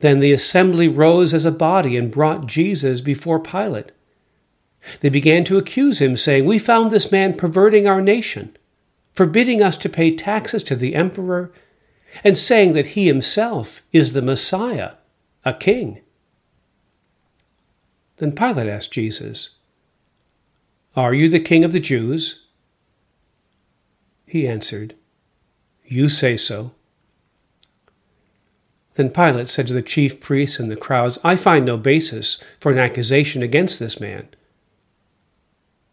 Then 0.00 0.20
the 0.20 0.32
assembly 0.32 0.88
rose 0.88 1.32
as 1.32 1.44
a 1.44 1.52
body 1.52 1.96
and 1.96 2.10
brought 2.10 2.46
Jesus 2.46 3.00
before 3.00 3.38
Pilate. 3.38 3.92
They 5.00 5.10
began 5.10 5.44
to 5.44 5.58
accuse 5.58 6.00
him, 6.00 6.16
saying, 6.16 6.46
We 6.46 6.58
found 6.58 6.90
this 6.90 7.12
man 7.12 7.34
perverting 7.34 7.86
our 7.86 8.00
nation, 8.00 8.56
forbidding 9.12 9.62
us 9.62 9.76
to 9.78 9.88
pay 9.88 10.14
taxes 10.14 10.62
to 10.64 10.76
the 10.76 10.94
emperor, 10.94 11.52
and 12.24 12.36
saying 12.36 12.72
that 12.72 12.86
he 12.86 13.06
himself 13.06 13.82
is 13.92 14.12
the 14.12 14.22
Messiah, 14.22 14.92
a 15.44 15.52
king. 15.52 16.00
Then 18.16 18.32
Pilate 18.32 18.68
asked 18.68 18.92
Jesus, 18.92 19.50
Are 20.96 21.12
you 21.12 21.28
the 21.28 21.40
king 21.40 21.62
of 21.62 21.72
the 21.72 21.80
Jews? 21.80 22.46
He 24.26 24.48
answered, 24.48 24.94
You 25.84 26.08
say 26.08 26.38
so. 26.38 26.72
Then 28.94 29.10
Pilate 29.10 29.48
said 29.48 29.66
to 29.68 29.72
the 29.72 29.82
chief 29.82 30.20
priests 30.20 30.58
and 30.58 30.70
the 30.70 30.76
crowds, 30.76 31.18
I 31.22 31.36
find 31.36 31.64
no 31.64 31.76
basis 31.76 32.38
for 32.58 32.72
an 32.72 32.78
accusation 32.78 33.42
against 33.42 33.78
this 33.78 34.00
man. 34.00 34.28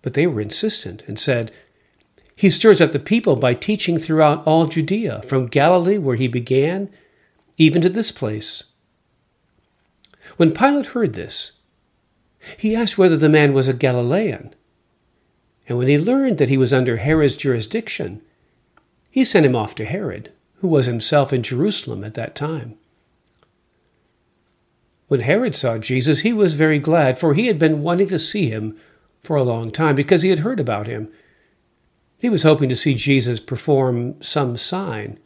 But 0.01 0.13
they 0.13 0.27
were 0.27 0.41
insistent 0.41 1.03
and 1.07 1.19
said, 1.19 1.51
He 2.35 2.49
stirs 2.49 2.81
up 2.81 2.91
the 2.91 2.99
people 2.99 3.35
by 3.35 3.53
teaching 3.53 3.99
throughout 3.99 4.45
all 4.47 4.65
Judea, 4.65 5.21
from 5.21 5.47
Galilee 5.47 5.97
where 5.97 6.15
he 6.15 6.27
began, 6.27 6.89
even 7.57 7.81
to 7.81 7.89
this 7.89 8.11
place. 8.11 8.63
When 10.37 10.53
Pilate 10.53 10.87
heard 10.87 11.13
this, 11.13 11.53
he 12.57 12.75
asked 12.75 12.97
whether 12.97 13.17
the 13.17 13.29
man 13.29 13.53
was 13.53 13.67
a 13.67 13.73
Galilean. 13.73 14.53
And 15.67 15.77
when 15.77 15.87
he 15.87 15.97
learned 15.97 16.37
that 16.37 16.49
he 16.49 16.57
was 16.57 16.73
under 16.73 16.97
Herod's 16.97 17.35
jurisdiction, 17.35 18.21
he 19.09 19.25
sent 19.25 19.45
him 19.45 19.55
off 19.55 19.75
to 19.75 19.85
Herod, 19.85 20.31
who 20.57 20.67
was 20.67 20.85
himself 20.85 21.33
in 21.33 21.43
Jerusalem 21.43 22.03
at 22.03 22.13
that 22.15 22.35
time. 22.35 22.77
When 25.07 25.21
Herod 25.21 25.55
saw 25.55 25.77
Jesus, 25.77 26.19
he 26.19 26.33
was 26.33 26.53
very 26.53 26.79
glad, 26.79 27.17
for 27.17 27.33
he 27.33 27.47
had 27.47 27.57
been 27.57 27.81
wanting 27.81 28.09
to 28.09 28.19
see 28.19 28.49
him 28.49 28.77
for 29.21 29.35
a 29.35 29.43
long 29.43 29.71
time 29.71 29.95
because 29.95 30.21
he 30.21 30.29
had 30.29 30.39
heard 30.39 30.59
about 30.59 30.87
him. 30.87 31.09
He 32.17 32.29
was 32.29 32.43
hoping 32.43 32.67
to 32.69 32.75
see 32.75 32.95
Jesus 32.95 33.39
perform 33.39 34.21
some 34.21 34.57
sign. 34.57 35.19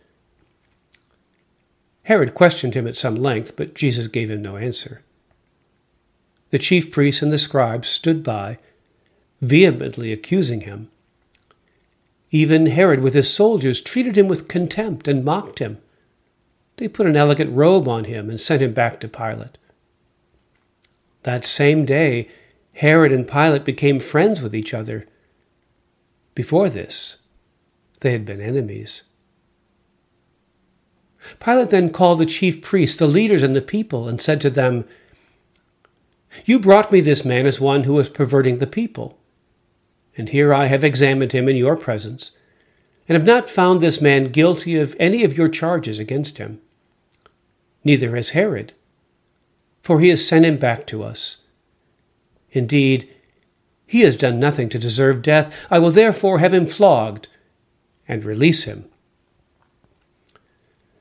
Herod 2.04 2.34
questioned 2.34 2.74
him 2.74 2.88
at 2.88 2.96
some 2.96 3.16
length, 3.16 3.56
but 3.56 3.76
Jesus 3.76 4.08
gave 4.08 4.30
him 4.30 4.42
no 4.42 4.58
answer. 4.58 5.02
The 6.50 6.60
chief 6.60 6.92
priests 6.92 7.22
and 7.22 7.32
the 7.32 7.38
scribes 7.38 7.88
stood 7.88 8.24
by, 8.24 8.58
vehemently 9.42 10.12
accusing 10.12 10.62
him. 10.62 10.90
Even 12.30 12.68
Herod 12.68 13.02
with 13.02 13.14
his 13.14 13.34
soldiers 13.34 13.82
treated 13.82 14.18
him 14.18 14.28
with 14.28 14.48
contempt 14.48 15.08
and 15.08 15.26
mocked 15.26 15.60
him. 15.60 15.80
They 16.78 16.88
put 16.88 17.08
an 17.08 17.16
elegant 17.16 17.56
robe 17.56 17.88
on 17.88 18.06
him 18.06 18.30
and 18.30 18.40
sent 18.40 18.62
him 18.62 18.74
back 18.74 19.00
to 19.00 19.08
Pilate. 19.08 19.58
That 21.24 21.46
same 21.46 21.86
day, 21.86 22.30
Herod 22.74 23.12
and 23.12 23.28
Pilate 23.28 23.66
became 23.66 24.00
friends 24.00 24.42
with 24.42 24.56
each 24.56 24.74
other. 24.74 25.08
Before 26.34 26.70
this, 26.70 27.18
they 28.00 28.12
had 28.12 28.26
been 28.26 28.42
enemies. 28.42 29.04
Pilate 31.40 31.70
then 31.70 31.92
called 31.92 32.20
the 32.20 32.26
chief 32.26 32.62
priests, 32.62 32.98
the 32.98 33.06
leaders, 33.06 33.44
and 33.44 33.56
the 33.56 33.62
people, 33.62 34.08
and 34.08 34.20
said 34.20 34.42
to 34.42 34.50
them, 34.50 34.86
You 36.46 36.60
brought 36.60 36.92
me 36.92 37.02
this 37.02 37.24
man 37.24 37.46
as 37.46 37.60
one 37.60 37.84
who 37.84 37.94
was 37.94 38.10
perverting 38.10 38.58
the 38.58 38.66
people. 38.68 39.20
And 40.18 40.30
here 40.30 40.54
I 40.54 40.66
have 40.66 40.84
examined 40.84 41.32
him 41.32 41.48
in 41.48 41.56
your 41.56 41.76
presence, 41.76 42.32
and 43.08 43.16
have 43.16 43.26
not 43.26 43.50
found 43.50 43.82
this 43.82 44.02
man 44.02 44.30
guilty 44.30 44.76
of 44.78 44.96
any 45.00 45.24
of 45.24 45.38
your 45.38 45.50
charges 45.50 46.00
against 46.00 46.40
him. 46.40 46.60
Neither 47.84 48.16
has 48.16 48.32
Herod 48.32 48.74
for 49.82 50.00
he 50.00 50.10
has 50.10 50.26
sent 50.26 50.46
him 50.46 50.58
back 50.58 50.86
to 50.88 51.04
us. 51.04 51.38
Indeed, 52.52 53.10
he 53.86 54.02
has 54.02 54.16
done 54.16 54.40
nothing 54.40 54.70
to 54.70 54.80
deserve 54.80 55.22
death. 55.22 55.66
I 55.70 55.80
will 55.80 55.92
therefore 55.92 56.40
have 56.40 56.54
him 56.54 56.66
flogged 56.66 57.28
and 58.08 58.24
release 58.24 58.64
him. 58.64 58.86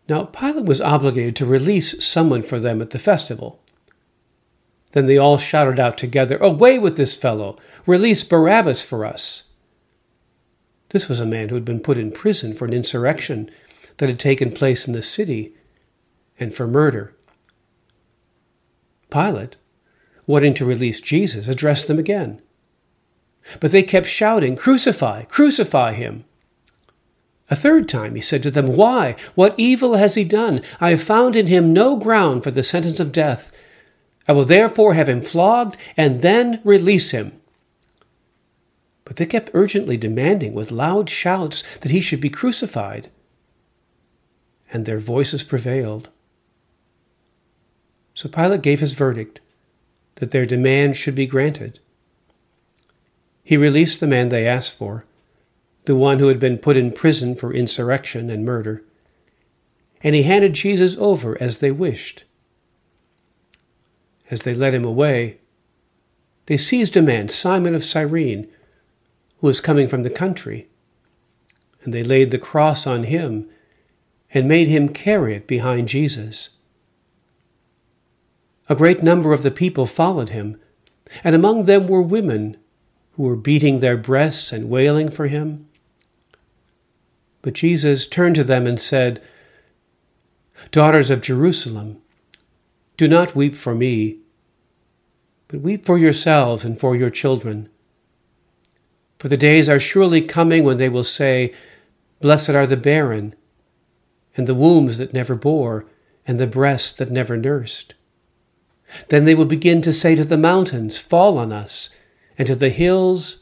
Now, 0.09 0.25
Pilate 0.25 0.65
was 0.65 0.81
obligated 0.81 1.37
to 1.37 1.47
release 1.47 2.05
someone 2.05 2.43
for 2.43 2.59
them 2.59 2.83
at 2.83 2.91
the 2.91 2.99
festival. 2.99 3.61
Then 4.93 5.07
they 5.07 5.19
all 5.19 5.39
shouted 5.39 5.79
out 5.79 5.97
together, 5.97 6.37
Away 6.39 6.81
with 6.81 6.97
this 6.97 7.15
fellow! 7.15 7.57
Release 7.87 8.25
Barabbas 8.25 8.83
for 8.83 9.07
us! 9.07 9.45
This 10.89 11.09
was 11.09 11.21
a 11.21 11.27
man 11.27 11.49
who 11.49 11.55
had 11.55 11.65
been 11.65 11.79
put 11.79 11.97
in 11.97 12.11
prison 12.11 12.53
for 12.53 12.65
an 12.65 12.73
insurrection 12.73 13.51
that 13.99 14.09
had 14.09 14.19
taken 14.19 14.51
place 14.51 14.89
in 14.89 14.93
the 14.93 15.03
city 15.03 15.55
and 16.41 16.53
for 16.53 16.67
murder. 16.67 17.15
Pilate, 19.11 19.57
wanting 20.27 20.55
to 20.55 20.65
release 20.65 21.01
Jesus, 21.01 21.49
addressed 21.49 21.87
them 21.87 21.99
again. 21.99 22.41
But 23.59 23.73
they 23.73 23.83
kept 23.83 24.07
shouting, 24.07 24.57
Crucify! 24.57 25.25
Crucify 25.25 25.95
him! 25.95 26.25
A 27.51 27.57
third 27.57 27.89
time 27.89 28.15
he 28.15 28.21
said 28.21 28.43
to 28.45 28.51
them, 28.51 28.77
Why? 28.77 29.17
What 29.35 29.55
evil 29.57 29.97
has 29.97 30.15
he 30.15 30.23
done? 30.23 30.63
I 30.81 30.91
have 30.91 31.03
found 31.03 31.35
in 31.35 31.49
him 31.49 31.73
no 31.73 31.97
ground 31.97 32.45
for 32.45 32.53
the 32.53 32.63
sentence 32.63 33.01
of 33.01 33.11
death. 33.11 33.51
I 34.29 34.33
will 34.33 34.45
therefore 34.45 34.95
have 34.95 35.09
him 35.09 35.21
flogged 35.21 35.77
and 35.97 36.21
then 36.21 36.61
release 36.63 37.11
him. 37.11 37.33
But 39.05 39.17
they 39.17 39.27
kept 39.27 39.51
urgently 39.53 39.97
demanding 39.97 40.55
with 40.55 40.71
loud 40.71 41.11
shouts 41.11 41.65
that 41.79 41.91
he 41.91 42.01
should 42.01 42.21
be 42.21 42.31
crucified. 42.31 43.11
And 44.73 44.87
their 44.87 45.01
voices 45.01 45.43
prevailed. 45.43 46.09
So 48.15 48.29
Pilate 48.29 48.63
gave 48.63 48.81
his 48.81 48.93
verdict 48.93 49.41
that 50.17 50.31
their 50.31 50.47
demand 50.47 50.97
should 50.97 51.15
be 51.15 51.27
granted. 51.27 51.79
He 53.43 53.57
released 53.57 54.01
the 54.01 54.07
man 54.07 54.29
they 54.29 54.47
asked 54.47 54.77
for, 54.77 55.05
the 55.85 55.97
one 55.97 56.19
who 56.19 56.29
had 56.29 56.39
been 56.39 56.59
put 56.59 56.77
in 56.77 56.93
prison 56.93 57.35
for 57.35 57.53
insurrection 57.53 58.31
and 58.31 58.45
murder, 58.45 58.83
and 60.03 60.15
he 60.15 60.23
handed 60.23 60.55
Jesus 60.55 60.97
over 60.99 61.41
as 61.43 61.59
they 61.59 61.71
wished. 61.71 62.25
As 64.31 64.43
they 64.43 64.55
led 64.55 64.75
him 64.75 64.85
away, 64.85 65.39
they 66.47 66.57
seized 66.57 66.97
a 66.97 67.03
man, 67.03 67.29
Simon 67.29 67.75
of 67.75 67.85
Cyrene, 67.85 68.49
who 69.39 69.47
was 69.47 69.61
coming 69.61 69.87
from 69.87 70.03
the 70.03 70.11
country, 70.11 70.69
and 71.83 71.95
they 71.95 72.03
laid 72.03 72.31
the 72.31 72.39
cross 72.39 72.87
on 72.87 73.05
him 73.05 73.49
and 74.33 74.47
made 74.47 74.69
him 74.69 74.89
carry 74.89 75.35
it 75.35 75.47
behind 75.47 75.89
Jesus. 75.89 76.51
A 78.71 78.77
great 78.77 79.03
number 79.03 79.33
of 79.33 79.43
the 79.43 79.51
people 79.51 79.85
followed 79.85 80.29
him, 80.29 80.57
and 81.25 81.35
among 81.35 81.65
them 81.65 81.89
were 81.89 82.01
women 82.01 82.57
who 83.15 83.25
were 83.25 83.35
beating 83.35 83.81
their 83.81 83.97
breasts 83.97 84.53
and 84.53 84.71
wailing 84.71 85.11
for 85.11 85.27
him. 85.27 85.67
But 87.43 87.55
Jesus 87.55 88.07
turned 88.07 88.37
to 88.37 88.45
them 88.45 88.69
and 88.69 88.81
said, 88.81 89.21
Daughters 90.71 91.11
of 91.11 91.21
Jerusalem, 91.21 92.01
do 92.97 93.09
not 93.09 93.35
weep 93.35 93.57
for 93.57 93.75
me, 93.75 94.19
but 95.49 95.63
weep 95.63 95.85
for 95.85 95.99
yourselves 95.99 96.65
and 96.65 96.79
for 96.79 96.95
your 96.95 97.11
children. 97.11 97.69
For 99.19 99.27
the 99.27 99.37
days 99.37 99.69
are 99.69 99.81
surely 99.81 100.23
coming 100.23 100.63
when 100.63 100.77
they 100.77 100.89
will 100.89 101.03
say, 101.03 101.53
Blessed 102.21 102.51
are 102.51 102.69
the 102.69 102.77
barren, 102.77 103.35
and 104.37 104.47
the 104.47 104.55
wombs 104.55 104.99
that 104.99 105.13
never 105.13 105.35
bore, 105.35 105.87
and 106.25 106.39
the 106.39 106.47
breasts 106.47 106.93
that 106.93 107.11
never 107.11 107.37
nursed. 107.37 107.95
Then 109.09 109.25
they 109.25 109.35
will 109.35 109.45
begin 109.45 109.83
to 109.83 109.93
say 109.93 110.15
to 110.15 110.25
the 110.25 110.39
mountains, 110.39 110.99
Fall 110.99 111.39
on 111.39 111.53
us, 111.53 111.91
and 112.39 112.47
to 112.47 112.55
the 112.55 112.71
hills, 112.71 113.37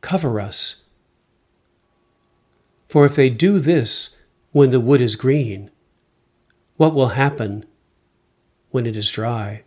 Cover 0.00 0.40
us. 0.40 0.76
For 2.88 3.06
if 3.06 3.14
they 3.14 3.30
do 3.30 3.58
this 3.58 4.10
when 4.50 4.70
the 4.70 4.80
wood 4.80 5.00
is 5.00 5.16
green, 5.16 5.70
what 6.76 6.94
will 6.94 7.08
happen 7.08 7.64
when 8.70 8.86
it 8.86 8.96
is 8.96 9.10
dry? 9.10 9.62